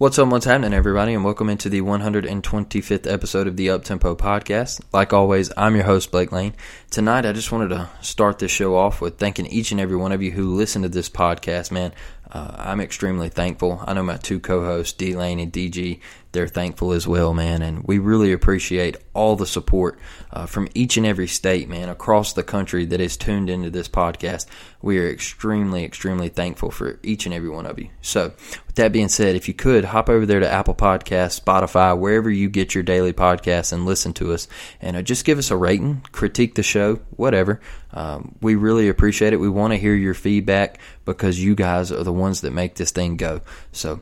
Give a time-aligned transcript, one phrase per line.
[0.00, 4.80] What's up, what's happening, everybody, and welcome into the 125th episode of the Uptempo Podcast.
[4.92, 6.54] Like always, I'm your host, Blake Lane.
[6.88, 10.12] Tonight, I just wanted to start this show off with thanking each and every one
[10.12, 11.92] of you who listen to this podcast, man.
[12.30, 13.82] Uh, I'm extremely thankful.
[13.88, 15.98] I know my two co-hosts, D Lane and DG,
[16.32, 17.62] they're thankful as well, man.
[17.62, 19.98] And we really appreciate all the support
[20.30, 23.88] uh, from each and every state, man, across the country that is tuned into this
[23.88, 24.46] podcast.
[24.82, 27.88] We are extremely, extremely thankful for each and every one of you.
[28.02, 28.32] So,
[28.66, 32.30] with that being said, if you could hop over there to Apple Podcasts, Spotify, wherever
[32.30, 34.46] you get your daily podcasts, and listen to us,
[34.80, 37.60] and uh, just give us a rating, critique the show, whatever.
[37.92, 39.40] Um, we really appreciate it.
[39.40, 42.90] We want to hear your feedback because you guys are the ones that make this
[42.90, 43.40] thing go.
[43.72, 44.00] So,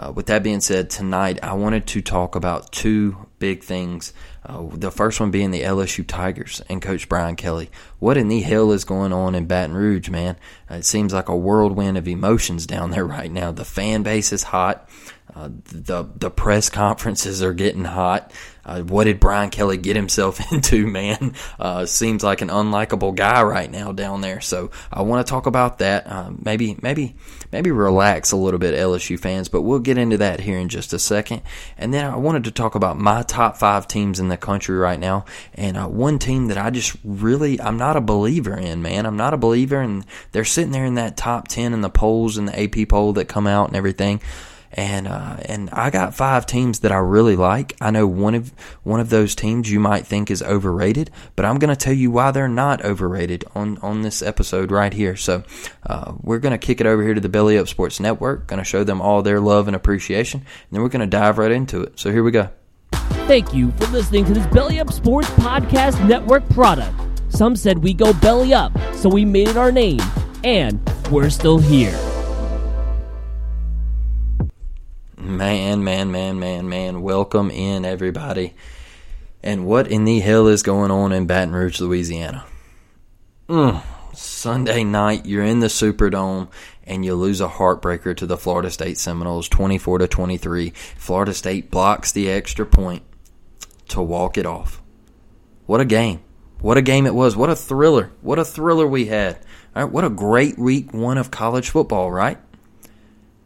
[0.00, 4.14] uh, with that being said, tonight I wanted to talk about two big things.
[4.46, 7.70] Uh, the first one being the LSU Tigers and Coach Brian Kelly.
[7.98, 10.36] What in the hell is going on in Baton Rouge, man?
[10.70, 13.52] Uh, it seems like a whirlwind of emotions down there right now.
[13.52, 14.88] The fan base is hot.
[15.34, 18.32] Uh, the the press conferences are getting hot.
[18.70, 21.34] Uh, what did Brian Kelly get himself into, man?
[21.58, 24.40] Uh, seems like an unlikable guy right now down there.
[24.40, 26.06] So I want to talk about that.
[26.06, 27.16] Uh, maybe, maybe,
[27.50, 29.48] maybe relax a little bit, LSU fans.
[29.48, 31.42] But we'll get into that here in just a second.
[31.76, 34.98] And then I wanted to talk about my top five teams in the country right
[34.98, 35.24] now,
[35.54, 39.04] and uh, one team that I just really I'm not a believer in, man.
[39.04, 42.36] I'm not a believer, and they're sitting there in that top ten in the polls
[42.36, 44.20] and the AP poll that come out and everything
[44.72, 47.76] and uh, and I got five teams that I really like.
[47.80, 51.58] I know one of one of those teams you might think is overrated, but I'm
[51.58, 55.16] going to tell you why they're not overrated on on this episode right here.
[55.16, 55.42] So
[55.86, 58.46] uh, we're going to kick it over here to the Belly Up Sports Network.
[58.46, 61.38] Going to show them all their love and appreciation, and then we're going to dive
[61.38, 61.98] right into it.
[61.98, 62.50] So here we go.
[63.26, 66.94] Thank you for listening to this Belly Up Sports Podcast Network product.
[67.28, 70.00] Some said we go belly up, so we made it our name,
[70.42, 71.96] and we're still here.
[75.40, 77.00] Man, man, man, man, man.
[77.00, 78.52] Welcome in, everybody.
[79.42, 82.44] And what in the hell is going on in Baton Rouge, Louisiana?
[83.48, 83.82] Mm,
[84.14, 86.48] Sunday night, you're in the Superdome
[86.84, 90.74] and you lose a heartbreaker to the Florida State Seminoles 24 to 23.
[90.96, 93.02] Florida State blocks the extra point
[93.88, 94.82] to walk it off.
[95.64, 96.20] What a game.
[96.60, 97.34] What a game it was.
[97.34, 98.12] What a thriller.
[98.20, 99.36] What a thriller we had.
[99.74, 102.36] All right, what a great week one of college football, right?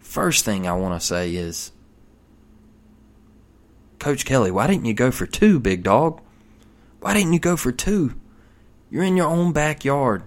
[0.00, 1.70] First thing I want to say is
[4.04, 6.20] Coach Kelly, why didn't you go for two, big dog?
[7.00, 8.12] Why didn't you go for two?
[8.90, 10.24] You're in your own backyard.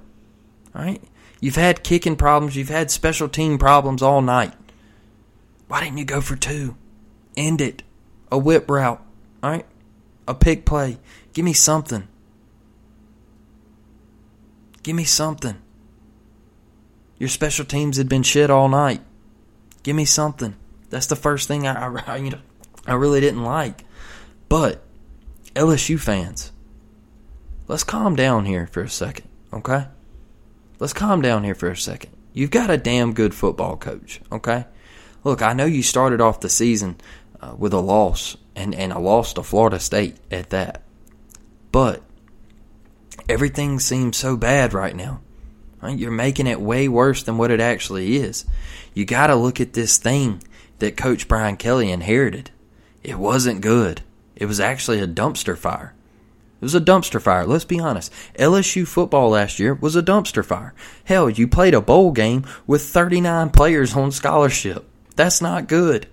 [0.73, 0.99] All right?
[1.39, 4.55] You've had kicking problems, you've had special team problems all night.
[5.67, 6.75] Why didn't you go for two?
[7.35, 7.83] End it.
[8.31, 8.99] A whip route.
[9.43, 9.65] All right?
[10.27, 10.97] A pick play.
[11.33, 12.07] Give me something.
[14.81, 15.55] Give me something.
[17.19, 19.01] Your special teams had been shit all night.
[19.83, 20.55] Give me something.
[20.89, 22.39] That's the first thing I, I, you know,
[22.87, 23.83] I really didn't like.
[24.49, 24.81] But
[25.55, 26.51] LSU fans,
[27.67, 29.87] let's calm down here for a second, okay?
[30.79, 32.11] Let's calm down here for a second.
[32.33, 34.65] You've got a damn good football coach, okay?
[35.23, 36.97] Look, I know you started off the season
[37.41, 40.83] uh, with a loss and, and a loss to Florida State at that.
[41.71, 42.03] But
[43.27, 45.21] everything seems so bad right now.
[45.81, 45.97] Right?
[45.97, 48.45] You're making it way worse than what it actually is.
[48.93, 50.41] You got to look at this thing
[50.79, 52.51] that Coach Brian Kelly inherited.
[53.07, 54.01] It wasn't good.
[54.35, 55.93] It was actually a dumpster fire.
[56.59, 57.45] It was a dumpster fire.
[57.45, 58.11] Let's be honest.
[58.37, 60.73] LSU football last year was a dumpster fire.
[61.05, 64.85] Hell, you played a bowl game with 39 players on scholarship.
[65.15, 66.07] That's not good.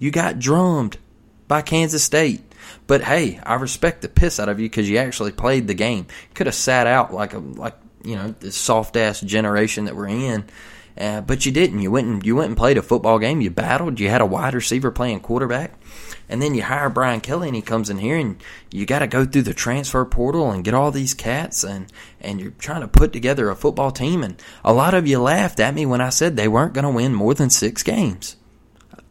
[0.00, 0.98] You got drummed
[1.46, 2.42] by Kansas State.
[2.88, 6.08] But hey, I respect the piss out of you because you actually played the game.
[6.34, 10.08] Could have sat out like a like you know this soft ass generation that we're
[10.08, 10.44] in,
[10.98, 11.80] uh, but you didn't.
[11.80, 13.40] You went and you went and played a football game.
[13.40, 14.00] You battled.
[14.00, 15.74] You had a wide receiver playing quarterback,
[16.30, 19.06] and then you hire Brian Kelly, and he comes in here, and you got to
[19.06, 22.88] go through the transfer portal and get all these cats, and and you're trying to
[22.88, 24.22] put together a football team.
[24.22, 26.90] And a lot of you laughed at me when I said they weren't going to
[26.90, 28.36] win more than six games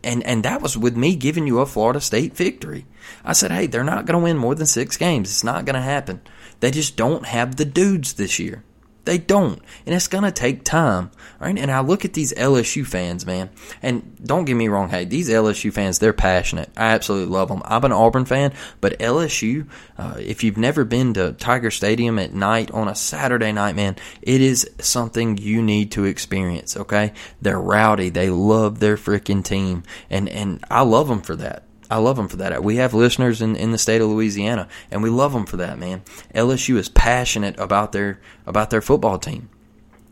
[0.03, 2.85] and and that was with me giving you a Florida State victory.
[3.23, 5.29] I said, "Hey, they're not going to win more than 6 games.
[5.29, 6.21] It's not going to happen.
[6.59, 8.63] They just don't have the dudes this year.
[9.09, 9.59] They don't.
[9.87, 11.09] And it's going to take time.
[11.39, 11.57] Right?
[11.57, 13.49] And I look at these LSU fans, man.
[13.81, 14.89] And don't get me wrong.
[14.89, 16.69] Hey, these LSU fans, they're passionate.
[16.77, 17.63] I absolutely love them.
[17.65, 19.67] I'm an Auburn fan, but LSU,
[19.97, 23.95] uh, if you've never been to Tiger Stadium at night on a Saturday night, man,
[24.21, 26.77] it is something you need to experience.
[26.77, 27.13] Okay.
[27.41, 28.09] They're rowdy.
[28.09, 29.81] They love their freaking team.
[30.11, 31.63] And, and I love them for that.
[31.89, 32.63] I love them for that.
[32.63, 35.79] We have listeners in, in the state of Louisiana, and we love them for that,
[35.79, 36.03] man.
[36.35, 39.49] LSU is passionate about their about their football team.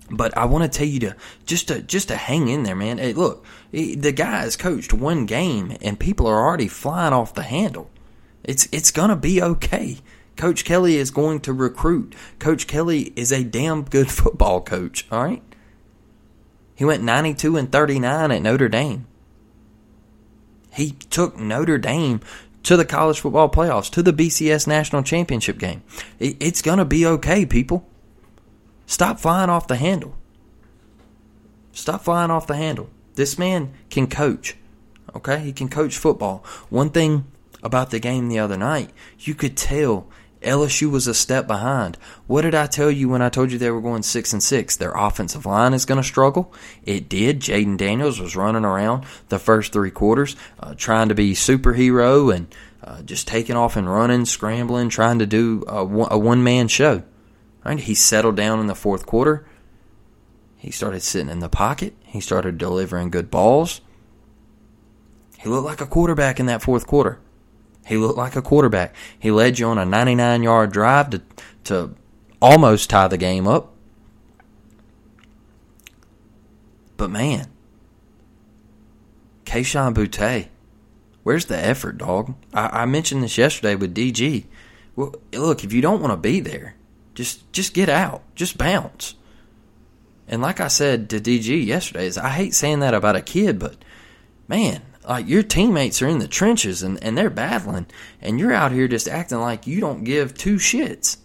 [0.09, 1.15] But I want to tell you to
[1.45, 2.97] just to just to hang in there, man.
[2.97, 7.43] Hey, look, the guy has coached one game, and people are already flying off the
[7.43, 7.89] handle.
[8.43, 9.97] It's it's gonna be okay.
[10.37, 12.15] Coach Kelly is going to recruit.
[12.39, 15.05] Coach Kelly is a damn good football coach.
[15.11, 15.43] All right.
[16.75, 19.07] He went 92 and 39 at Notre Dame.
[20.77, 22.21] He took Notre Dame
[22.61, 25.81] to the college football playoffs, to the BCS national championship game.
[26.19, 27.87] It's going to be okay, people.
[28.85, 30.13] Stop flying off the handle.
[31.71, 32.91] Stop flying off the handle.
[33.15, 34.55] This man can coach.
[35.15, 35.39] Okay?
[35.39, 36.45] He can coach football.
[36.69, 37.25] One thing
[37.63, 40.05] about the game the other night, you could tell
[40.41, 41.97] LSU was a step behind.
[42.27, 44.75] What did I tell you when I told you they were going six and six?
[44.75, 46.53] Their offensive line is going to struggle.
[46.83, 47.39] It did.
[47.39, 52.53] Jayden Daniels was running around the first three quarters, uh, trying to be superhero and
[52.83, 57.03] uh, just taking off and running, scrambling, trying to do a, a one man show.
[57.65, 57.79] Right?
[57.79, 59.45] He settled down in the fourth quarter.
[60.57, 61.95] He started sitting in the pocket.
[62.03, 63.81] He started delivering good balls.
[65.39, 67.19] He looked like a quarterback in that fourth quarter.
[67.87, 68.93] He looked like a quarterback.
[69.17, 71.21] He led you on a 99 yard drive to,
[71.65, 71.95] to
[72.41, 73.73] almost tie the game up.
[76.97, 77.47] But man,
[79.45, 80.47] Kayshon Boutte,
[81.23, 82.35] where's the effort, dog?
[82.53, 84.45] I, I mentioned this yesterday with DG.
[84.95, 86.75] Well, look, if you don't want to be there,
[87.13, 89.15] just just get out, just bounce.
[90.27, 93.59] And like I said to DG yesterday, is I hate saying that about a kid,
[93.59, 93.77] but
[94.47, 97.87] man, like your teammates are in the trenches and, and they're battling,
[98.21, 101.17] and you're out here just acting like you don't give two shits.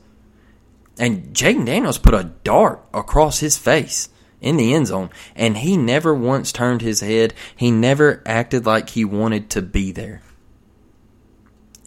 [0.98, 4.08] And Jayden Daniels put a dart across his face
[4.40, 7.34] in the end zone, and he never once turned his head.
[7.56, 10.22] He never acted like he wanted to be there.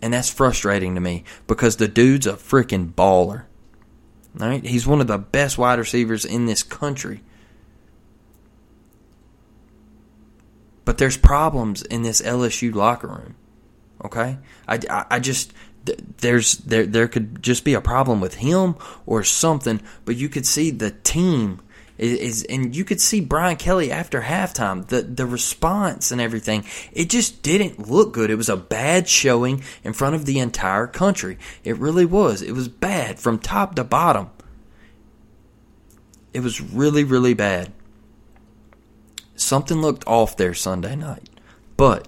[0.02, 3.44] And that's frustrating to me because the dude's a freaking baller.
[4.36, 7.22] right He's one of the best wide receivers in this country.
[10.86, 13.36] But there's problems in this LSU locker room.
[14.04, 14.38] Okay,
[14.68, 15.52] I, I, I just
[16.18, 19.82] there's there there could just be a problem with him or something.
[20.06, 21.62] But you could see the team
[21.98, 26.66] is, is, and you could see Brian Kelly after halftime the the response and everything.
[26.92, 28.30] It just didn't look good.
[28.30, 31.38] It was a bad showing in front of the entire country.
[31.64, 32.42] It really was.
[32.42, 34.30] It was bad from top to bottom.
[36.34, 37.72] It was really really bad
[39.36, 41.30] something looked off there Sunday night.
[41.78, 42.08] But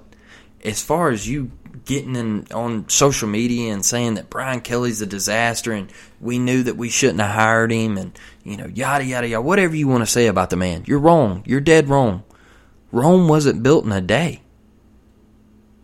[0.63, 1.51] as far as you
[1.85, 6.63] getting in on social media and saying that Brian Kelly's a disaster and we knew
[6.63, 10.01] that we shouldn't have hired him and you know yada yada yada whatever you want
[10.01, 11.43] to say about the man, you're wrong.
[11.45, 12.23] You're dead wrong.
[12.91, 14.41] Rome wasn't built in a day.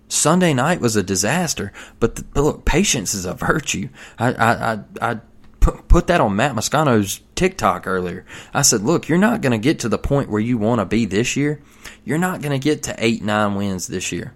[0.08, 3.90] Sunday night was a disaster, but, the, but look, patience is a virtue.
[4.20, 5.20] I I I, I
[5.64, 8.26] put that on Matt Moscona's TikTok earlier.
[8.54, 10.86] I said, look, you're not going to get to the point where you want to
[10.86, 11.62] be this year.
[12.04, 14.34] You're not going to get to eight, nine wins this year.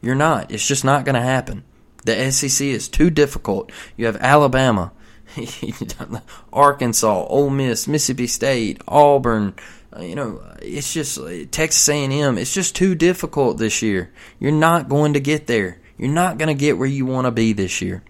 [0.00, 0.50] You're not.
[0.50, 1.64] It's just not going to happen.
[2.04, 3.70] The SEC is too difficult.
[3.96, 4.92] You have Alabama,
[6.52, 9.54] Arkansas, Ole Miss, Mississippi State, Auburn.
[9.98, 11.18] You know, it's just
[11.50, 12.38] Texas A&M.
[12.38, 14.12] It's just too difficult this year.
[14.38, 15.80] You're not going to get there.
[15.98, 18.02] You're not going to get where you want to be this year.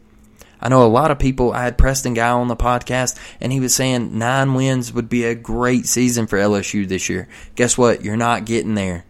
[0.60, 3.60] I know a lot of people, I had Preston Guy on the podcast, and he
[3.60, 7.28] was saying nine wins would be a great season for LSU this year.
[7.54, 8.04] Guess what?
[8.04, 9.04] You're not getting there.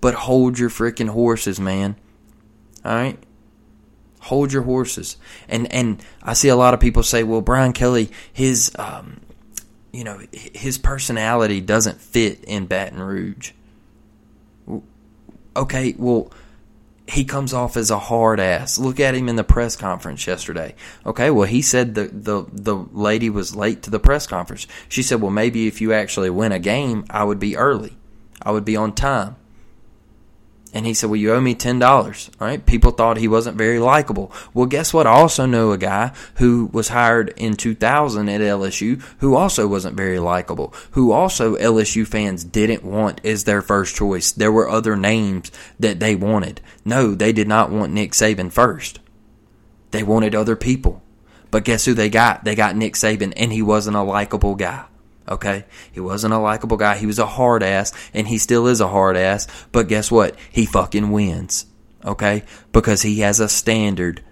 [0.00, 1.96] But hold your freaking horses, man.
[2.84, 3.18] All right?
[4.20, 5.16] Hold your horses.
[5.48, 9.20] And and I see a lot of people say, well, Brian Kelly, his um,
[9.92, 13.52] you know, his personality doesn't fit in Baton Rouge.
[15.56, 16.30] Okay, well,
[17.08, 18.78] he comes off as a hard ass.
[18.78, 20.74] Look at him in the press conference yesterday.
[21.06, 24.66] Okay, well he said the the the lady was late to the press conference.
[24.88, 27.96] She said, "Well, maybe if you actually win a game, I would be early."
[28.40, 29.36] I would be on time.
[30.74, 32.30] And he said, Well, you owe me $10.
[32.40, 32.64] All right.
[32.64, 34.32] People thought he wasn't very likable.
[34.52, 35.06] Well, guess what?
[35.06, 39.96] I also know a guy who was hired in 2000 at LSU who also wasn't
[39.96, 44.32] very likable, who also LSU fans didn't want as their first choice.
[44.32, 46.60] There were other names that they wanted.
[46.84, 49.00] No, they did not want Nick Saban first.
[49.90, 51.02] They wanted other people.
[51.50, 52.44] But guess who they got?
[52.44, 54.84] They got Nick Saban, and he wasn't a likable guy.
[55.28, 55.66] Okay?
[55.92, 56.96] He wasn't a likable guy.
[56.96, 59.46] He was a hard ass, and he still is a hard ass.
[59.72, 60.36] But guess what?
[60.50, 61.66] He fucking wins.
[62.04, 62.44] Okay?
[62.72, 64.22] Because he has a standard.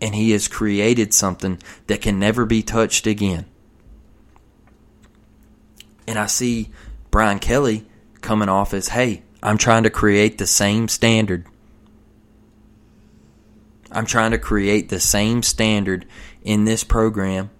[0.00, 3.46] And he has created something that can never be touched again.
[6.06, 6.70] And I see
[7.10, 7.84] Brian Kelly
[8.20, 11.46] coming off as, hey, I'm trying to create the same standard.
[13.90, 16.06] I'm trying to create the same standard
[16.42, 17.50] in this program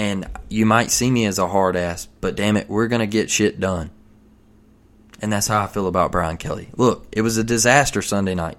[0.00, 3.06] and you might see me as a hard ass, but damn it, we're going to
[3.06, 3.90] get shit done.
[5.20, 6.70] And that's how I feel about Brian Kelly.
[6.74, 8.56] Look, it was a disaster Sunday night.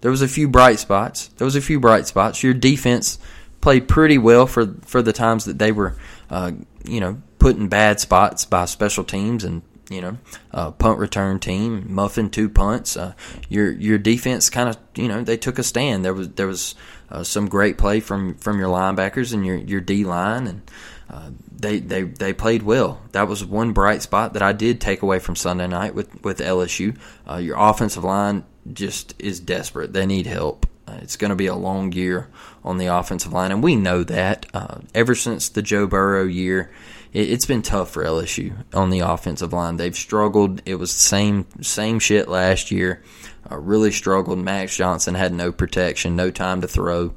[0.00, 1.28] There was a few bright spots.
[1.36, 2.42] There was a few bright spots.
[2.42, 3.20] Your defense
[3.60, 5.94] played pretty well for for the times that they were,
[6.28, 6.50] uh,
[6.84, 9.62] you know, put in bad spots by special teams and
[9.94, 12.96] you know, punt return team, muffin two punts.
[12.96, 13.14] Uh,
[13.48, 16.04] your your defense kind of you know they took a stand.
[16.04, 16.74] There was there was
[17.10, 20.70] uh, some great play from from your linebackers and your your D line, and
[21.08, 23.00] uh, they they they played well.
[23.12, 26.38] That was one bright spot that I did take away from Sunday night with with
[26.38, 26.96] LSU.
[27.28, 29.92] Uh, your offensive line just is desperate.
[29.92, 30.66] They need help.
[30.86, 32.28] Uh, it's going to be a long year
[32.62, 34.46] on the offensive line, and we know that.
[34.94, 36.70] Ever since the Joe Burrow year,
[37.14, 39.76] it, has been tough for LSU on the offensive line.
[39.76, 40.60] They've struggled.
[40.66, 43.02] It was the same same shit last year
[43.50, 44.38] uh, really struggled.
[44.38, 47.14] Max Johnson had no protection, no time to throw.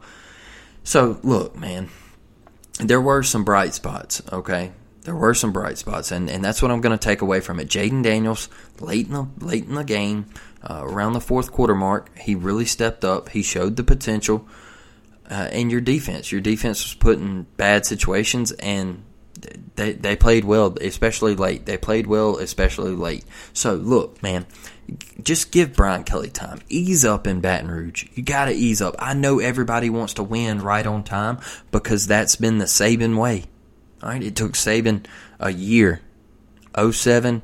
[0.83, 1.89] So, look, man,
[2.79, 4.71] there were some bright spots, okay?
[5.01, 7.59] There were some bright spots, and, and that's what I'm going to take away from
[7.59, 7.69] it.
[7.69, 8.49] Jayden Daniels,
[8.79, 10.25] late in the, late in the game,
[10.63, 13.29] uh, around the fourth quarter mark, he really stepped up.
[13.29, 14.47] He showed the potential.
[15.29, 19.03] Uh, and your defense, your defense was put in bad situations, and
[19.75, 21.65] they they played well, especially late.
[21.65, 23.23] They played well, especially late.
[23.53, 24.45] So look, man,
[25.21, 26.61] just give Brian Kelly time.
[26.69, 28.05] Ease up in Baton Rouge.
[28.13, 28.95] You got to ease up.
[28.99, 31.39] I know everybody wants to win right on time
[31.71, 33.45] because that's been the Saban way.
[34.01, 35.05] All right, it took Saban
[35.39, 36.01] a year.
[36.77, 37.41] 07,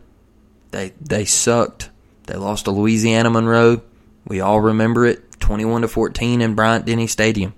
[0.71, 1.89] they they sucked.
[2.27, 3.81] They lost to Louisiana Monroe.
[4.25, 7.53] We all remember it, 21 to 14 in Bryant Denny Stadium.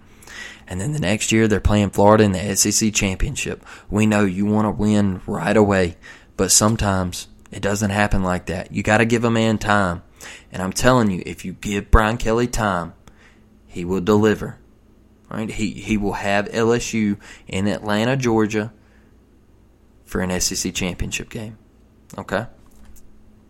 [0.67, 3.63] And then the next year they're playing Florida in the SEC championship.
[3.89, 5.97] We know you want to win right away,
[6.37, 8.71] but sometimes it doesn't happen like that.
[8.71, 10.01] You got to give a man time.
[10.51, 12.93] And I'm telling you, if you give Brian Kelly time,
[13.67, 14.57] he will deliver.
[15.29, 15.49] Right?
[15.49, 17.17] He he will have LSU
[17.47, 18.71] in Atlanta, Georgia
[20.05, 21.57] for an SEC championship game.
[22.17, 22.45] Okay?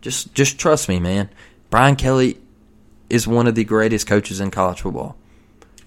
[0.01, 1.29] Just just trust me, man.
[1.69, 2.39] Brian Kelly
[3.09, 5.17] is one of the greatest coaches in college football.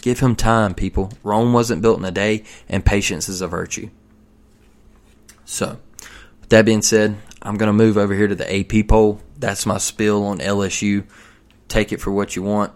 [0.00, 1.12] Give him time, people.
[1.23, 3.90] Rome wasn't built in a day, and patience is a virtue.
[5.45, 5.78] So,
[6.40, 9.21] with that being said, I'm going to move over here to the AP poll.
[9.37, 11.05] That's my spill on LSU.
[11.69, 12.73] Take it for what you want.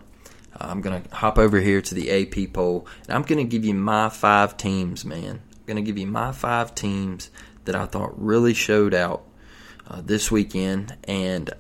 [0.61, 3.64] I'm going to hop over here to the AP poll, and I'm going to give
[3.64, 5.41] you my five teams, man.
[5.52, 7.31] I'm going to give you my five teams
[7.64, 9.25] that I thought really showed out
[9.88, 10.97] uh, this weekend.
[11.05, 11.50] And,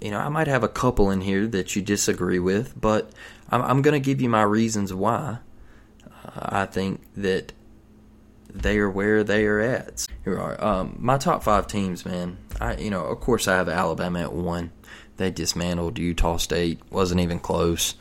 [0.00, 3.10] you know, I might have a couple in here that you disagree with, but
[3.52, 5.38] I'm, I'm going to give you my reasons why
[6.24, 7.52] uh, I think that
[8.52, 10.06] they are where they are at.
[10.24, 12.38] Here are um, my top five teams, man.
[12.60, 14.72] I, you know, of course, I have Alabama at one.
[15.16, 16.80] They dismantled Utah State.
[16.90, 17.94] wasn't even close.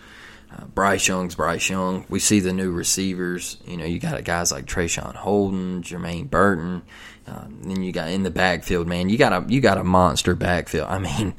[0.51, 2.05] Uh, Bryce Young's Bryce Young.
[2.09, 3.57] We see the new receivers.
[3.65, 6.81] You know, you got guys like Traeshon Holden, Jermaine Burton.
[7.27, 9.09] Uh, then you got in the backfield, man.
[9.09, 10.87] You got a you got a monster backfield.
[10.89, 11.35] I mean,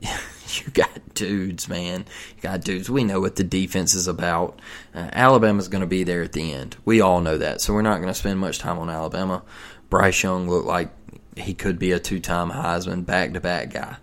[0.54, 2.04] you got dudes, man.
[2.36, 2.90] You got dudes.
[2.90, 4.60] We know what the defense is about.
[4.94, 6.76] Uh, Alabama's going to be there at the end.
[6.84, 7.60] We all know that.
[7.60, 9.42] So we're not going to spend much time on Alabama.
[9.90, 10.90] Bryce Young looked like
[11.36, 13.96] he could be a two time Heisman back to back guy.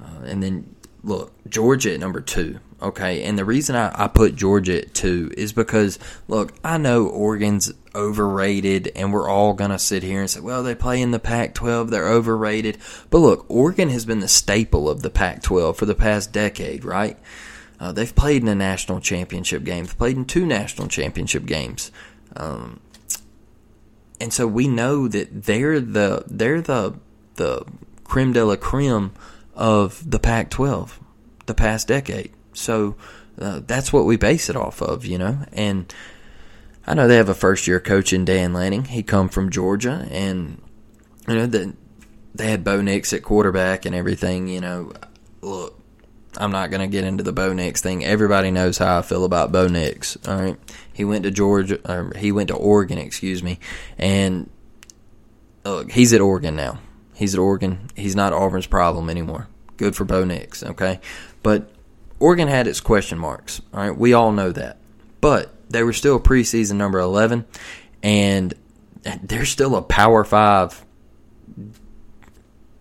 [0.00, 2.60] Uh, and then, look, Georgia at number two.
[2.80, 7.08] Okay, and the reason I, I put Georgia at two is because, look, I know
[7.08, 11.10] Oregon's overrated, and we're all going to sit here and say, well, they play in
[11.10, 12.78] the Pac 12, they're overrated.
[13.10, 16.84] But look, Oregon has been the staple of the Pac 12 for the past decade,
[16.84, 17.18] right?
[17.80, 21.90] Uh, they've played in a national championship game, they've played in two national championship games.
[22.36, 22.78] Um,
[24.20, 26.94] and so we know that they're the they're the
[27.36, 27.64] the
[28.04, 29.12] creme de la creme
[29.54, 30.98] of the Pac-12
[31.46, 32.32] the past decade.
[32.58, 32.96] So
[33.40, 35.38] uh, that's what we base it off of, you know.
[35.52, 35.92] And
[36.86, 38.84] I know they have a first year coach in Dan Lanning.
[38.84, 40.60] He come from Georgia, and
[41.26, 41.74] you know, the,
[42.34, 44.48] they had Bo Nix at quarterback and everything.
[44.48, 44.92] You know,
[45.40, 45.78] look,
[46.36, 48.04] I'm not going to get into the Bo Nix thing.
[48.04, 50.16] Everybody knows how I feel about Bo Nix.
[50.26, 50.56] All right,
[50.92, 53.58] he went to Georgia, or he went to Oregon, excuse me,
[53.96, 54.50] and
[55.64, 56.80] look, he's at Oregon now.
[57.14, 57.90] He's at Oregon.
[57.96, 59.48] He's not Auburn's problem anymore.
[59.76, 61.00] Good for Bo Nix, okay?
[61.42, 61.70] But
[62.20, 63.60] Oregon had its question marks.
[63.72, 64.78] All right, we all know that,
[65.20, 67.44] but they were still preseason number 11,
[68.02, 68.54] and
[69.22, 70.84] they're still a Power Five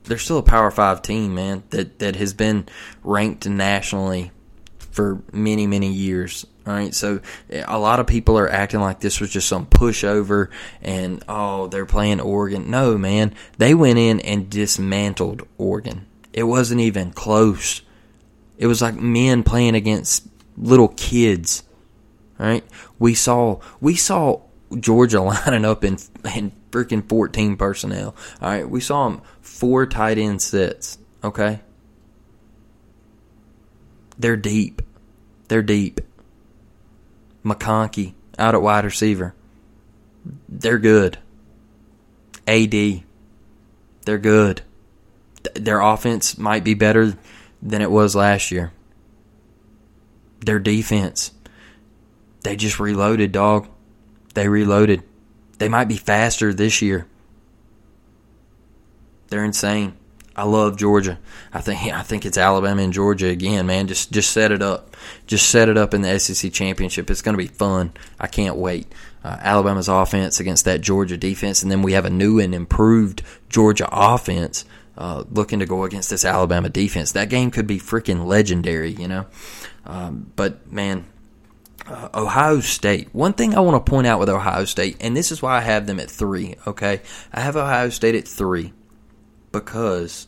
[0.08, 1.64] they're still a Power Five team, man.
[1.70, 2.68] That that has been
[3.04, 4.32] ranked nationally
[4.80, 6.46] for many many years.
[6.66, 9.66] All right, so eh, a lot of people are acting like this was just some
[9.66, 10.50] pushover,
[10.82, 12.70] and oh, they're playing Oregon.
[12.70, 16.08] No, man, they went in and dismantled Oregon.
[16.34, 17.82] It wasn't even close.
[18.58, 21.64] It was like men playing against little kids.
[22.40, 22.64] Right?
[23.00, 24.42] we saw we saw
[24.80, 25.98] Georgia lining up in
[26.36, 28.16] in freaking 14 personnel.
[28.42, 31.62] All right, we saw them four tight end sets, okay?
[34.20, 34.82] They're deep.
[35.48, 36.02] They're deep.
[37.46, 39.34] McConkey out at wide receiver.
[40.50, 41.18] They're good.
[42.48, 43.04] AD.
[44.06, 44.62] They're good.
[45.54, 47.18] Their offense might be better
[47.62, 48.72] than it was last year.
[50.42, 51.32] Their defense.
[52.42, 53.68] They just reloaded, dog.
[54.34, 55.04] They reloaded.
[55.58, 57.08] They might be faster this year.
[59.30, 59.98] They're insane.
[60.38, 61.18] I love Georgia.
[61.52, 63.88] I think I think it's Alabama and Georgia again, man.
[63.88, 64.96] Just just set it up.
[65.26, 67.10] Just set it up in the SEC championship.
[67.10, 67.92] It's going to be fun.
[68.20, 68.94] I can't wait.
[69.24, 73.24] Uh, Alabama's offense against that Georgia defense, and then we have a new and improved
[73.50, 74.64] Georgia offense
[74.98, 77.12] uh, looking to go against this Alabama defense.
[77.12, 79.26] That game could be freaking legendary, you know.
[79.86, 81.06] Um, but man,
[81.88, 83.14] uh, Ohio State.
[83.14, 85.62] One thing I want to point out with Ohio State, and this is why I
[85.62, 86.56] have them at three.
[86.66, 87.02] Okay,
[87.32, 88.74] I have Ohio State at three
[89.52, 90.28] because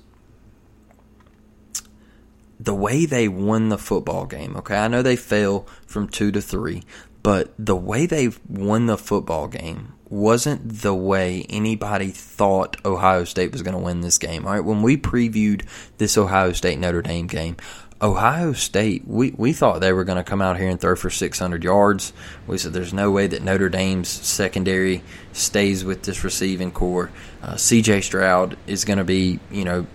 [2.59, 6.41] the way they won the football game, okay, I know they fell from two to
[6.41, 6.83] three,
[7.23, 13.51] but the way they won the football game wasn't the way anybody thought Ohio State
[13.51, 14.45] was going to win this game.
[14.45, 15.65] All right, when we previewed
[15.97, 17.57] this Ohio State Notre Dame game,
[18.01, 21.09] Ohio State, we, we thought they were going to come out here and throw for
[21.09, 22.13] 600 yards.
[22.47, 27.11] We said there's no way that Notre Dame's secondary stays with this receiving corps.
[27.43, 29.85] Uh, CJ Stroud is going to be, you know,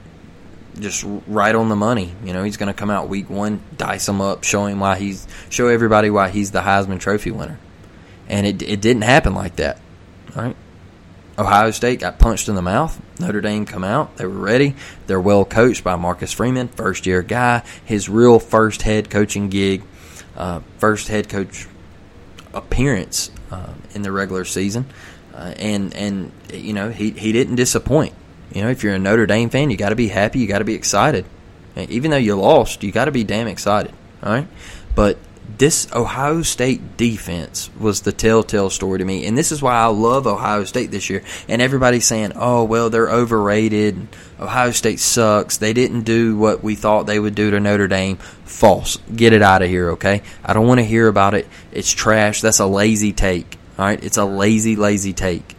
[0.79, 2.13] just right on the money.
[2.23, 4.99] You know, he's going to come out week one, dice him up, show him why
[4.99, 7.59] he's show everybody why he's the Heisman Trophy winner.
[8.29, 9.81] And it it didn't happen like that.
[10.35, 10.57] Right?
[11.37, 13.01] Ohio State got punched in the mouth.
[13.19, 14.17] Notre Dame come out.
[14.17, 14.77] They were ready.
[15.07, 17.63] They're well coached by Marcus Freeman, first year guy.
[17.85, 19.83] His real first head coaching gig,
[20.37, 21.67] uh, first head coach
[22.53, 24.87] appearance uh, in the regular season,
[25.35, 28.15] uh, and and you know he he didn't disappoint.
[28.53, 30.39] You know, if you're a Notre Dame fan, you got to be happy.
[30.39, 31.25] You got to be excited.
[31.77, 33.93] Even though you lost, you got to be damn excited.
[34.23, 34.47] All right,
[34.95, 35.19] but
[35.59, 39.87] this Ohio State defense was the telltale story to me, and this is why I
[39.87, 41.23] love Ohio State this year.
[41.49, 44.09] And everybody's saying, "Oh, well, they're overrated.
[44.41, 45.57] Ohio State sucks.
[45.57, 48.99] They didn't do what we thought they would do to Notre Dame." False.
[49.15, 50.23] Get it out of here, okay?
[50.45, 51.47] I don't want to hear about it.
[51.73, 52.41] It's trash.
[52.41, 53.59] That's a lazy take.
[53.79, 55.57] All right, it's a lazy, lazy take.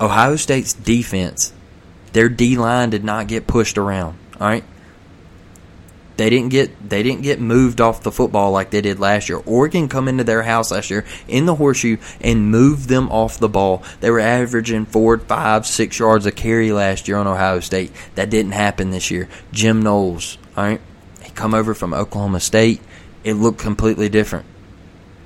[0.00, 1.52] Ohio State's defense,
[2.12, 4.18] their D line did not get pushed around.
[4.40, 4.64] All right,
[6.16, 9.42] they didn't get they didn't get moved off the football like they did last year.
[9.46, 13.48] Oregon come into their house last year in the horseshoe and moved them off the
[13.48, 13.82] ball.
[14.00, 17.92] They were averaging four, five, six yards a carry last year on Ohio State.
[18.14, 19.28] That didn't happen this year.
[19.52, 20.80] Jim Knowles, all right,
[21.22, 22.80] he come over from Oklahoma State.
[23.24, 24.46] It looked completely different.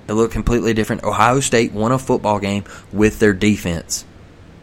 [0.09, 1.05] It looked completely different.
[1.05, 4.07] Ohio State won a football game with their defense.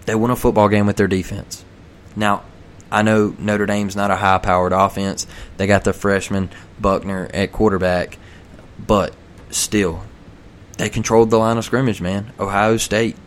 [0.05, 1.63] They won a football game with their defense.
[2.15, 2.43] Now,
[2.95, 5.27] I know Notre Dame's not a high powered offense.
[5.57, 8.17] They got the freshman Buchner at quarterback,
[8.79, 9.13] but
[9.49, 10.03] still,
[10.77, 12.31] they controlled the line of scrimmage, man.
[12.39, 13.17] Ohio State.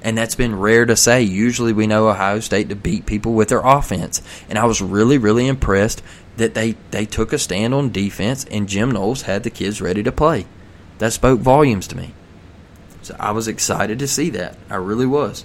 [0.00, 1.22] And that's been rare to say.
[1.22, 4.22] Usually we know Ohio State to beat people with their offense.
[4.48, 6.00] And I was really, really impressed
[6.36, 10.04] that they, they took a stand on defense and Jim Knowles had the kids ready
[10.04, 10.46] to play.
[10.98, 12.14] That spoke volumes to me.
[13.02, 14.56] So I was excited to see that.
[14.70, 15.44] I really was.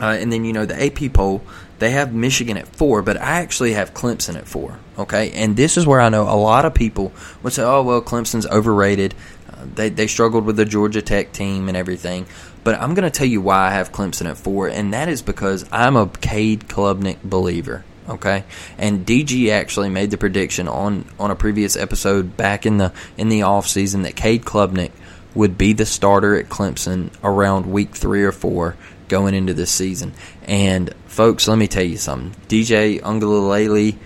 [0.00, 1.42] Uh, and then, you know, the AP poll,
[1.80, 4.78] they have Michigan at four, but I actually have Clemson at four.
[4.98, 7.10] Okay, and this is where I know a lot of people
[7.42, 9.14] would say, "Oh, well, Clemson's overrated.
[9.48, 12.26] Uh, they they struggled with the Georgia Tech team and everything."
[12.62, 15.22] But I'm going to tell you why I have Clemson at four, and that is
[15.22, 17.84] because I'm a Cade Klubnik believer.
[18.08, 18.44] Okay,
[18.76, 23.30] and DG actually made the prediction on on a previous episode back in the in
[23.30, 24.92] the off season that Cade Klubnik
[25.34, 28.76] would be the starter at Clemson around week three or four
[29.10, 30.14] going into this season.
[30.44, 32.40] And folks, let me tell you something.
[32.48, 33.98] DJ Uiagalelei,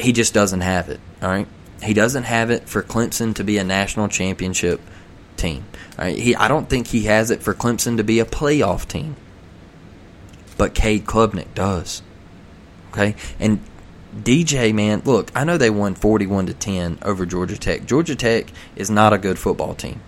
[0.00, 1.00] he just doesn't have it.
[1.20, 1.48] All right,
[1.82, 4.80] he doesn't have it for Clemson to be a national championship
[5.36, 5.66] team.
[5.98, 8.88] All right, he I don't think he has it for Clemson to be a playoff
[8.88, 9.16] team.
[10.56, 12.02] But Cade Klubnik does.
[12.90, 13.60] Okay, and
[14.16, 17.86] DJ, man, look, I know they won 41 to 10 over Georgia Tech.
[17.86, 20.00] Georgia Tech is not a good football team.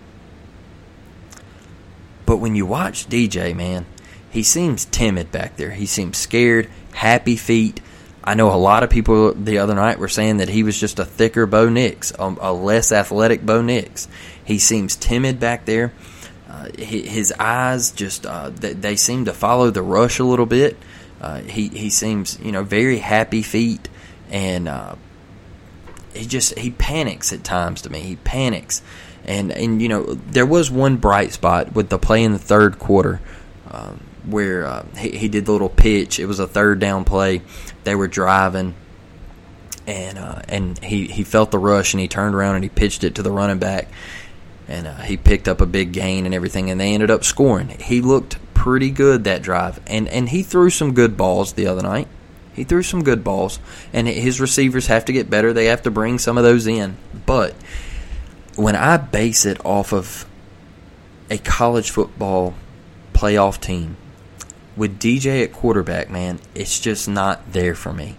[2.25, 3.85] But when you watch DJ, man,
[4.35, 5.71] he seems timid back there.
[5.71, 7.79] He seems scared, happy feet.
[8.21, 10.99] I know a lot of people the other night were saying that he was just
[10.99, 14.09] a thicker Bo Nix, a, a less athletic Bo Nix.
[14.43, 15.93] He seems timid back there.
[16.49, 20.75] Uh, his eyes just uh, they, they, seem to follow the rush a little bit.
[21.21, 23.87] Uh, he he seems you know very happy feet
[24.29, 24.95] and uh,
[26.13, 28.01] he just he panics at times to me.
[28.01, 28.81] He panics,
[29.23, 32.79] and and you know there was one bright spot with the play in the third
[32.79, 33.21] quarter.
[33.71, 36.19] Um, where uh, he, he did the little pitch.
[36.19, 37.41] It was a third down play.
[37.83, 38.75] They were driving,
[39.87, 43.03] and uh, and he, he felt the rush and he turned around and he pitched
[43.03, 43.87] it to the running back,
[44.67, 46.69] and uh, he picked up a big gain and everything.
[46.69, 47.69] And they ended up scoring.
[47.69, 51.83] He looked pretty good that drive, and and he threw some good balls the other
[51.83, 52.07] night.
[52.53, 53.59] He threw some good balls,
[53.91, 55.51] and his receivers have to get better.
[55.51, 56.95] They have to bring some of those in.
[57.25, 57.53] But
[58.55, 60.25] when I base it off of
[61.29, 62.53] a college football
[63.13, 63.97] playoff team
[64.75, 68.17] with DJ at quarterback, man, it's just not there for me.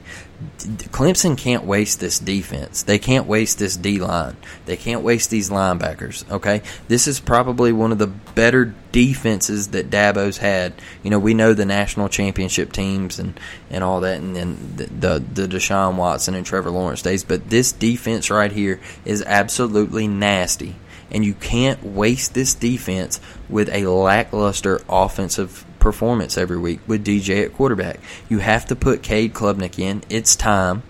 [0.58, 2.82] Clemson can't waste this defense.
[2.82, 4.36] They can't waste this D line.
[4.66, 6.30] They can't waste these linebackers.
[6.30, 10.74] Okay, this is probably one of the better defenses that Dabo's had.
[11.02, 13.38] You know, we know the national championship teams and,
[13.70, 17.24] and all that, and then the, the the Deshaun Watson and Trevor Lawrence days.
[17.24, 20.74] But this defense right here is absolutely nasty,
[21.10, 27.44] and you can't waste this defense with a lackluster offensive performance every week with DJ
[27.44, 28.00] at quarterback.
[28.28, 30.02] You have to put Cade Klubnik in.
[30.08, 30.82] It's time.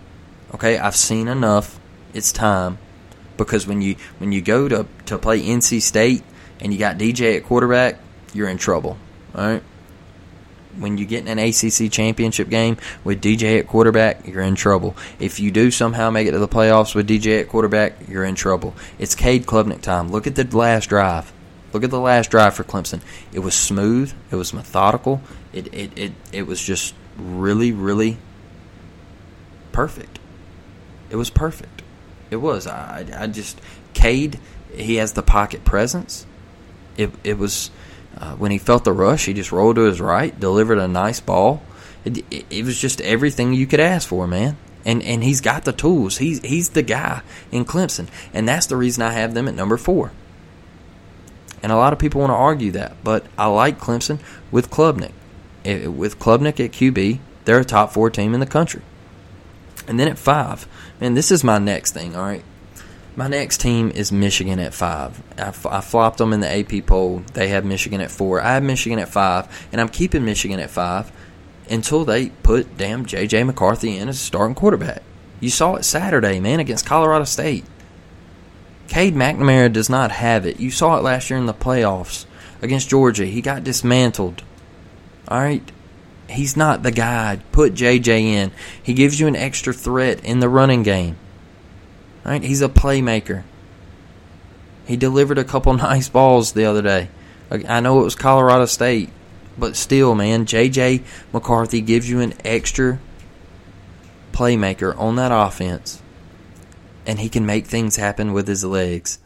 [0.54, 1.78] Okay, I've seen enough.
[2.14, 2.78] It's time
[3.36, 6.22] because when you when you go to to play NC State
[6.60, 7.98] and you got DJ at quarterback,
[8.32, 8.96] you're in trouble.
[9.34, 9.62] All right.
[10.78, 14.96] When you get in an ACC championship game with DJ at quarterback, you're in trouble.
[15.20, 18.34] If you do somehow make it to the playoffs with DJ at quarterback, you're in
[18.34, 18.74] trouble.
[18.98, 20.10] It's Cade Klubnik time.
[20.10, 21.34] Look at the last drive.
[21.72, 23.00] Look at the last drive for Clemson.
[23.32, 24.12] It was smooth.
[24.30, 25.20] It was methodical.
[25.52, 28.18] It it it, it was just really really
[29.72, 30.18] perfect.
[31.10, 31.82] It was perfect.
[32.30, 32.66] It was.
[32.66, 33.60] I I just
[33.94, 34.38] Cade.
[34.74, 36.26] He has the pocket presence.
[36.96, 37.70] It it was
[38.16, 39.26] uh, when he felt the rush.
[39.26, 41.62] He just rolled to his right, delivered a nice ball.
[42.04, 45.64] It, it, it was just everything you could ask for, man and and he's got
[45.64, 46.16] the tools.
[46.16, 49.76] He's he's the guy in Clemson, and that's the reason I have them at number
[49.76, 50.12] four.
[51.62, 55.12] And a lot of people want to argue that, but I like Clemson with Klubnik.
[55.64, 58.82] With Klubnik at QB, they're a top four team in the country.
[59.88, 60.66] And then at five,
[61.00, 62.44] man, this is my next thing, all right?
[63.14, 65.22] My next team is Michigan at five.
[65.38, 67.22] I, I flopped them in the AP poll.
[67.32, 68.42] They have Michigan at four.
[68.42, 71.10] I have Michigan at five, and I'm keeping Michigan at five
[71.70, 73.44] until they put damn J.J.
[73.44, 75.02] McCarthy in as starting quarterback.
[75.40, 77.64] You saw it Saturday, man, against Colorado State.
[78.88, 80.60] Cade McNamara does not have it.
[80.60, 82.24] You saw it last year in the playoffs
[82.62, 83.26] against Georgia.
[83.26, 84.42] He got dismantled.
[85.28, 85.62] All right.
[86.28, 87.40] He's not the guy.
[87.52, 88.52] Put JJ in.
[88.82, 91.16] He gives you an extra threat in the running game.
[92.24, 92.42] All right.
[92.42, 93.44] He's a playmaker.
[94.86, 97.08] He delivered a couple nice balls the other day.
[97.50, 99.10] I know it was Colorado State,
[99.56, 102.98] but still, man, JJ McCarthy gives you an extra
[104.32, 106.02] playmaker on that offense
[107.06, 109.18] and he can make things happen with his legs.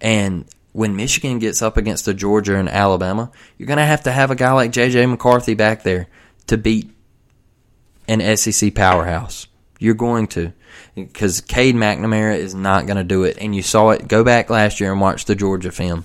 [0.00, 4.12] And when Michigan gets up against a Georgia and Alabama, you're going to have to
[4.12, 5.06] have a guy like J.J.
[5.06, 6.08] McCarthy back there
[6.46, 6.90] to beat
[8.08, 9.46] an SEC powerhouse.
[9.78, 10.52] You're going to.
[10.94, 13.38] Because Cade McNamara is not going to do it.
[13.40, 14.08] And you saw it.
[14.08, 16.04] Go back last year and watch the Georgia film.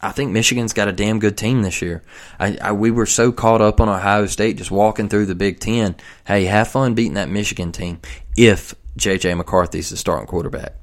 [0.00, 2.02] I think Michigan's got a damn good team this year.
[2.38, 5.58] I, I, we were so caught up on Ohio State just walking through the Big
[5.58, 5.96] Ten.
[6.24, 8.00] Hey, have fun beating that Michigan team
[8.36, 9.34] if J.J.
[9.34, 10.74] McCarthy's the starting quarterback.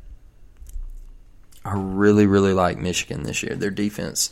[1.64, 3.56] I really, really like Michigan this year.
[3.56, 4.30] Their defense,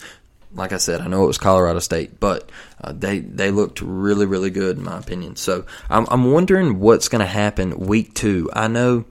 [0.53, 2.49] like I said, I know it was Colorado State, but
[2.81, 5.37] uh, they they looked really, really good in my opinion.
[5.37, 8.49] So I'm, I'm wondering what's going to happen week two.
[8.53, 9.05] I know,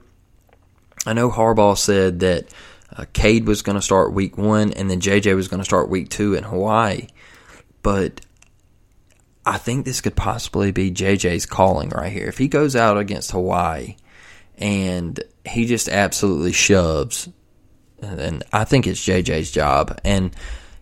[1.05, 2.47] I know Harbaugh said that
[2.95, 5.89] uh, Cade was going to start week one, and then JJ was going to start
[5.89, 7.07] week two in Hawaii.
[7.81, 8.21] But
[9.45, 12.27] I think this could possibly be JJ's calling right here.
[12.27, 13.95] If he goes out against Hawaii
[14.57, 17.29] and he just absolutely shoves,
[18.01, 19.99] and I think it's JJ's job.
[20.03, 20.35] And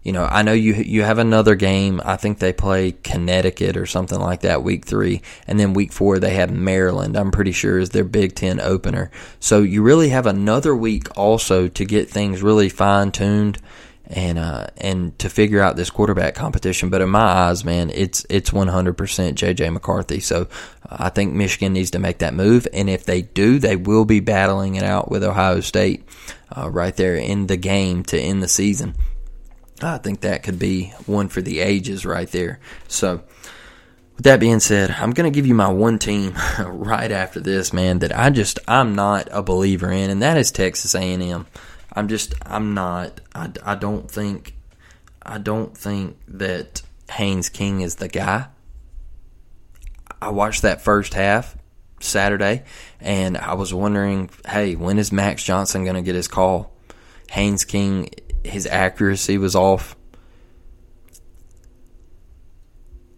[0.04, 2.02] you know, I know you you have another game.
[2.04, 6.18] I think they play Connecticut or something like that week three, and then week four
[6.18, 7.16] they have Maryland.
[7.16, 9.12] I'm pretty sure is their Big Ten opener.
[9.40, 13.62] So you really have another week also to get things really fine tuned
[14.08, 16.90] and uh, and to figure out this quarterback competition.
[16.90, 20.20] But in my eyes, man, it's it's 100% JJ McCarthy.
[20.20, 20.48] So
[20.90, 24.06] uh, I think Michigan needs to make that move, and if they do, they will
[24.06, 26.04] be battling it out with Ohio State
[26.56, 28.96] uh, right there in the game to end the season.
[29.84, 32.60] I think that could be one for the ages right there.
[32.88, 33.24] So,
[34.16, 37.74] with that being said, I'm going to give you my one team right after this,
[37.74, 41.48] man, that I just I'm not a believer in, and that is Texas A&M.
[41.94, 44.56] I'm just I'm not I, I don't think
[45.22, 48.48] I don't think that Haynes King is the guy.
[50.22, 51.58] I watched that first half
[52.00, 52.64] Saturday,
[53.00, 56.72] and I was wondering, hey, when is Max Johnson going to get his call?
[57.32, 58.10] Haynes King
[58.44, 59.96] his accuracy was off.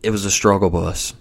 [0.02, 1.14] It was a struggle bus.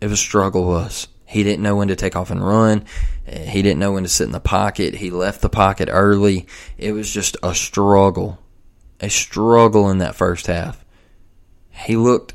[0.00, 1.08] It was a struggle bus.
[1.24, 2.84] He didn't know when to take off and run.
[3.26, 4.94] He didn't know when to sit in the pocket.
[4.94, 6.46] He left the pocket early.
[6.78, 8.38] It was just a struggle.
[9.00, 10.84] A struggle in that first half.
[11.70, 12.34] He looked,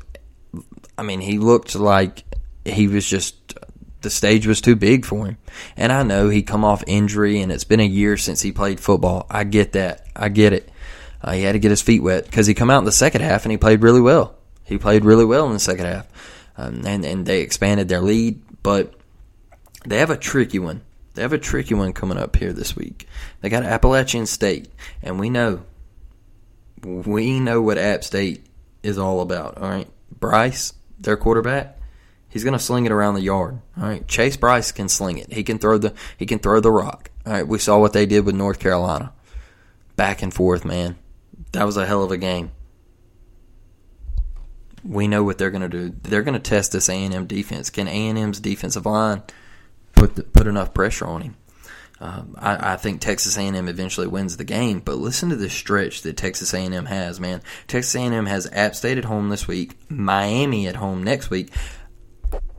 [0.96, 2.22] I mean, he looked like
[2.64, 3.54] he was just,
[4.00, 5.38] the stage was too big for him.
[5.76, 8.80] And I know he come off injury and it's been a year since he played
[8.80, 9.26] football.
[9.28, 10.06] I get that.
[10.14, 10.70] I get it.
[11.24, 13.22] Uh, he had to get his feet wet because he come out in the second
[13.22, 14.36] half and he played really well.
[14.62, 16.06] He played really well in the second half,
[16.58, 18.42] um, and and they expanded their lead.
[18.62, 18.92] But
[19.86, 20.82] they have a tricky one.
[21.14, 23.08] They have a tricky one coming up here this week.
[23.40, 24.68] They got Appalachian State,
[25.02, 25.62] and we know
[26.82, 28.44] we know what App State
[28.82, 29.56] is all about.
[29.56, 29.88] All right,
[30.20, 31.78] Bryce, their quarterback,
[32.28, 33.60] he's gonna sling it around the yard.
[33.78, 35.32] All right, Chase Bryce can sling it.
[35.32, 37.10] He can throw the he can throw the rock.
[37.24, 39.14] All right, we saw what they did with North Carolina.
[39.96, 40.96] Back and forth, man.
[41.54, 42.50] That was a hell of a game.
[44.84, 45.94] We know what they're going to do.
[46.02, 47.70] They're going to test this A&M defense.
[47.70, 49.22] Can A&M's defensive line
[49.94, 51.36] put the, put enough pressure on him?
[52.00, 56.02] Um, I, I, think Texas A&M eventually wins the game, but listen to the stretch
[56.02, 57.40] that Texas A&M has, man.
[57.68, 61.50] Texas A&M has App State at home this week, Miami at home next week.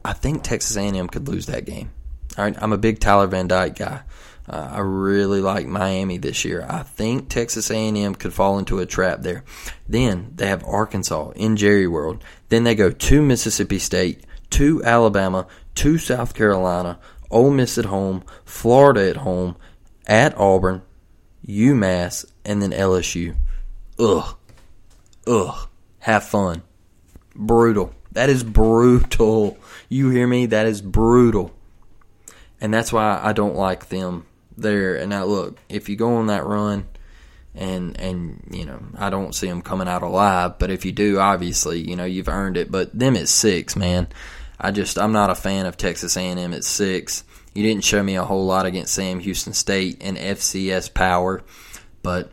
[0.05, 1.91] I think Texas A&M could lose that game.
[2.38, 4.02] I'm a big Tyler Van Dyke guy.
[4.48, 6.65] Uh, I really like Miami this year.
[6.69, 9.43] I think Texas A&M could fall into a trap there.
[9.88, 12.24] Then they have Arkansas in Jerry World.
[12.50, 17.00] Then they go to Mississippi State, to Alabama, to South Carolina,
[17.32, 19.56] Ole Miss at home, Florida at home,
[20.06, 20.84] at Auburn,
[21.48, 23.36] UMass, and then LSU.
[23.98, 24.38] Ugh.
[25.26, 25.67] Ugh.
[26.00, 26.62] Have fun.
[27.36, 27.93] Brutal.
[28.12, 29.58] That is brutal.
[29.89, 30.45] You hear me?
[30.45, 31.54] That is brutal.
[32.65, 34.25] And that's why I don't like them
[34.58, 34.95] there.
[34.95, 36.88] And now look, if you go on that run,
[37.54, 40.58] and and you know I don't see them coming out alive.
[40.58, 42.71] But if you do, obviously you know you've earned it.
[42.71, 44.08] But them at six, man,
[44.60, 47.23] I just I'm not a fan of Texas A&M at six.
[47.54, 51.43] You didn't show me a whole lot against Sam Houston State and FCS power,
[52.01, 52.32] but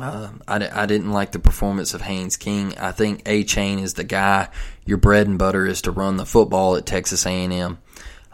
[0.00, 2.78] uh, I, I didn't like the performance of Haynes King.
[2.78, 4.48] I think Achane is the guy.
[4.86, 7.78] Your bread and butter is to run the football at Texas A&M.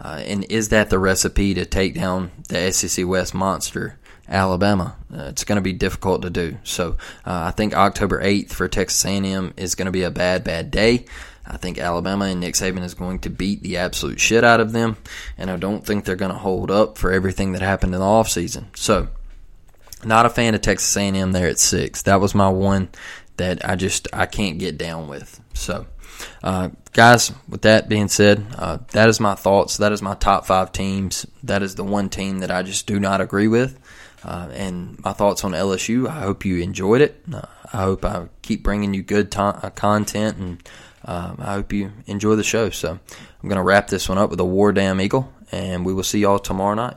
[0.00, 4.96] Uh, and is that the recipe to take down the SEC West monster, Alabama?
[5.12, 6.56] Uh, it's going to be difficult to do.
[6.64, 10.42] So uh, I think October 8th for Texas A&M is going to be a bad,
[10.42, 11.04] bad day.
[11.46, 14.72] I think Alabama and Nick Saban is going to beat the absolute shit out of
[14.72, 14.96] them,
[15.36, 18.06] and I don't think they're going to hold up for everything that happened in the
[18.06, 18.66] offseason.
[18.76, 19.08] So,
[20.04, 22.02] not a fan of Texas A&M there at six.
[22.02, 22.88] That was my one
[23.36, 25.40] that I just I can't get down with.
[25.54, 25.86] So.
[26.42, 29.78] Uh, guys, with that being said, uh, that is my thoughts.
[29.78, 31.26] That is my top five teams.
[31.42, 33.78] That is the one team that I just do not agree with.
[34.22, 36.06] Uh, and my thoughts on LSU.
[36.06, 37.22] I hope you enjoyed it.
[37.32, 40.68] Uh, I hope I keep bringing you good uh, content, and
[41.04, 42.70] um, I hope you enjoy the show.
[42.70, 45.94] So I'm going to wrap this one up with a War Damn Eagle, and we
[45.94, 46.96] will see y'all tomorrow night.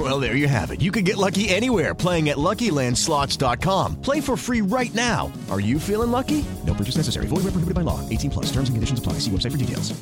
[0.00, 0.80] Well, there you have it.
[0.80, 4.00] You can get lucky anywhere playing at LuckyLandSlots.com.
[4.00, 5.30] Play for free right now.
[5.50, 6.42] Are you feeling lucky?
[6.66, 7.26] No purchase necessary.
[7.26, 8.00] Void where prohibited by law.
[8.08, 8.46] 18 plus.
[8.46, 9.14] Terms and conditions apply.
[9.14, 9.92] See website for details.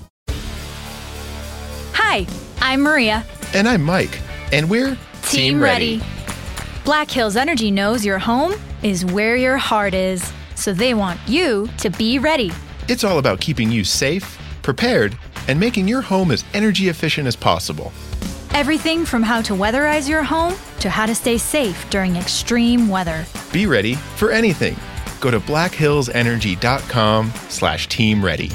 [1.95, 2.29] Hi,
[2.61, 3.25] I'm Maria.
[3.55, 4.17] And I'm Mike.
[4.53, 6.01] And we're Team, Ready.
[6.85, 11.69] Black Hills Energy knows your home is where your heart is, so they want you
[11.79, 12.53] to be ready.
[12.87, 17.35] It's all about keeping you safe, prepared, and making your home as energy efficient as
[17.35, 17.93] possible.
[18.59, 23.25] Everything from how to weatherize your home to how to stay safe during extreme weather.
[23.53, 24.75] Be ready for anything.
[25.21, 28.51] Go to blackhillsenergy.com slash team ready.